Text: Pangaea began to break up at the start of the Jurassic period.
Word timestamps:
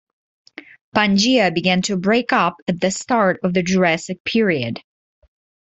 Pangaea 0.95 1.53
began 1.53 1.83
to 1.83 1.95
break 1.95 2.33
up 2.33 2.55
at 2.67 2.81
the 2.81 2.89
start 2.89 3.39
of 3.43 3.53
the 3.53 3.61
Jurassic 3.61 4.23
period. 4.23 4.79